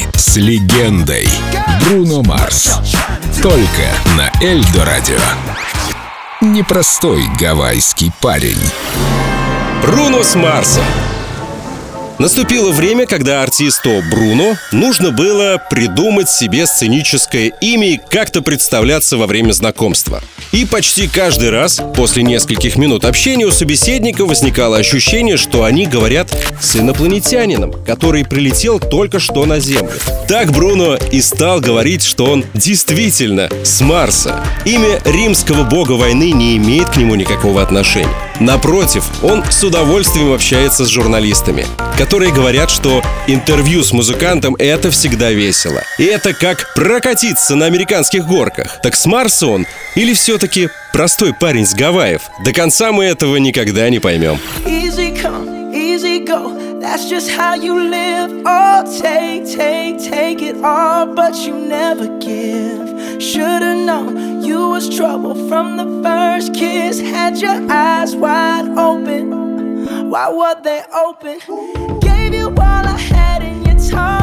День 0.00 0.08
с 0.16 0.36
легендой. 0.36 1.28
Бруно 1.80 2.22
Марс. 2.22 2.78
Только 3.42 3.90
на 4.16 4.32
Эльдо 4.42 4.84
Радио. 4.86 5.18
Непростой 6.40 7.22
гавайский 7.38 8.10
парень. 8.20 8.60
Бруно 9.82 10.22
с 10.22 10.34
Марса. 10.36 10.80
Наступило 12.20 12.70
время, 12.70 13.06
когда 13.06 13.42
артисту 13.42 14.02
Бруно 14.10 14.54
нужно 14.72 15.10
было 15.10 15.56
придумать 15.70 16.28
себе 16.28 16.66
сценическое 16.66 17.50
имя 17.62 17.94
и 17.94 18.00
как-то 18.10 18.42
представляться 18.42 19.16
во 19.16 19.26
время 19.26 19.52
знакомства. 19.52 20.22
И 20.52 20.66
почти 20.66 21.08
каждый 21.08 21.48
раз 21.48 21.80
после 21.96 22.22
нескольких 22.22 22.76
минут 22.76 23.06
общения 23.06 23.46
у 23.46 23.50
собеседника 23.50 24.26
возникало 24.26 24.76
ощущение, 24.76 25.38
что 25.38 25.64
они 25.64 25.86
говорят 25.86 26.30
с 26.60 26.76
инопланетянином, 26.76 27.72
который 27.86 28.26
прилетел 28.26 28.80
только 28.80 29.18
что 29.18 29.46
на 29.46 29.58
Землю. 29.58 29.90
Так 30.28 30.52
Бруно 30.52 30.96
и 30.96 31.22
стал 31.22 31.60
говорить, 31.60 32.02
что 32.02 32.26
он 32.26 32.44
действительно 32.52 33.48
с 33.64 33.80
Марса. 33.80 34.44
Имя 34.66 35.00
римского 35.06 35.64
бога 35.64 35.92
войны 35.92 36.32
не 36.32 36.58
имеет 36.58 36.90
к 36.90 36.98
нему 36.98 37.14
никакого 37.14 37.62
отношения. 37.62 38.29
Напротив, 38.40 39.04
он 39.22 39.44
с 39.44 39.62
удовольствием 39.62 40.32
общается 40.32 40.86
с 40.86 40.88
журналистами, 40.88 41.66
которые 41.98 42.32
говорят, 42.32 42.70
что 42.70 43.02
интервью 43.26 43.84
с 43.84 43.92
музыкантом— 43.92 44.56
это 44.58 44.90
всегда 44.90 45.30
весело. 45.30 45.82
И 45.98 46.04
это 46.04 46.32
как 46.32 46.72
прокатиться 46.74 47.54
на 47.54 47.66
американских 47.66 48.26
горках. 48.26 48.78
Так 48.82 48.96
с 48.96 49.04
Марса 49.04 49.46
он 49.46 49.66
или 49.94 50.14
все-таки 50.14 50.70
простой 50.94 51.34
парень 51.34 51.66
с 51.66 51.74
Гавайев? 51.74 52.22
До 52.42 52.54
конца 52.54 52.92
мы 52.92 53.04
этого 53.04 53.36
никогда 53.36 53.90
не 53.90 53.98
поймем. 53.98 54.38
Easy 54.64 55.14
come, 55.14 55.74
easy 55.74 56.24
go. 56.24 56.80
That's 56.80 57.10
just 57.10 57.28
how 57.28 57.54
you 57.54 57.74
live. 57.74 58.42
Oh, 58.46 58.82
take, 59.02 59.44
take, 59.44 59.98
take 59.98 60.40
it 60.40 60.56
all, 60.64 61.04
but 61.14 61.34
you 61.46 61.54
never 61.58 62.06
give. 62.20 63.20
Should've 63.20 63.84
known 63.84 64.42
you 64.42 64.70
was 64.70 64.88
trouble 64.88 65.34
from 65.46 65.76
the 65.76 65.84
first 66.02 66.19
kiss. 66.48 67.00
Had 67.00 67.38
your 67.38 67.70
eyes 67.70 68.16
wide 68.16 68.68
open. 68.78 70.10
Why 70.10 70.28
were 70.30 70.60
they 70.62 70.82
open? 70.94 71.38
Gave 72.00 72.34
you 72.34 72.48
all 72.48 72.56
I 72.56 72.98
had 72.98 73.42
and 73.42 73.66
you 73.66 73.90
tossed 73.90 74.19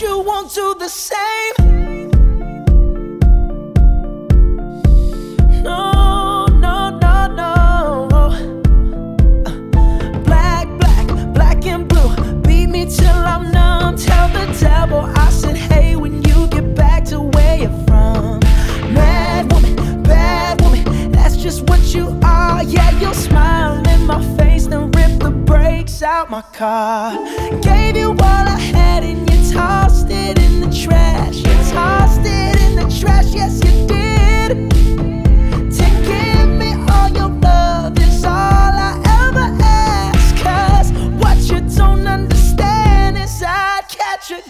you 0.00 0.20
won't 0.20 0.54
do 0.54 0.74
the 0.78 0.88
same. 0.88 1.87
Brakes 25.88 26.02
out 26.02 26.30
my 26.30 26.42
car. 26.52 27.12
Gave 27.62 27.96
you 27.96 28.10
all 28.10 28.18
I 28.20 28.58
had 28.58 29.02
and 29.02 29.20
you 29.30 29.52
tossed 29.52 30.08
it 30.10 30.38
in 30.38 30.60
the 30.60 30.70
trash. 30.70 31.36
You 31.36 31.72
tossed 31.72 32.20
it 32.24 32.60
in 32.62 32.76
the 32.76 32.88
trash, 33.00 33.32
yes, 33.34 33.60
you 33.64 33.86
did. 33.86 34.70
To 35.78 35.86
give 36.06 36.48
me 36.48 36.74
all 36.92 37.08
your 37.08 37.30
love 37.40 37.98
is 37.98 38.24
all 38.24 38.32
I 38.32 39.00
ever 39.24 39.48
ask. 39.62 40.36
Cause 40.36 40.92
what 41.22 41.38
you 41.50 41.60
don't 41.76 42.06
understand 42.06 43.16
is 43.16 43.42
I'd 43.42 43.88
catch 43.88 44.30
a 44.30 44.42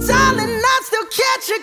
darling, 0.00 0.50
I'd 0.50 0.80
still 0.82 1.06
catch 1.06 1.48
a 1.50 1.60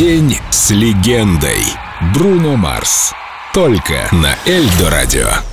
День 0.00 0.38
с 0.50 0.70
легендой. 0.70 1.62
Бруно 2.14 2.56
Марс. 2.56 3.12
Только 3.52 4.08
на 4.12 4.34
Эльдо 4.46 4.88
Радио. 4.88 5.49